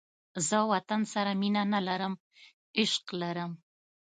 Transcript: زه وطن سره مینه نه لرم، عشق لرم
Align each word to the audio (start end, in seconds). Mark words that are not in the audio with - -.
زه 0.47 0.57
وطن 0.71 1.01
سره 1.13 1.31
مینه 1.41 1.63
نه 1.73 1.79
لرم، 1.87 2.13
عشق 2.79 3.05
لرم 3.21 3.51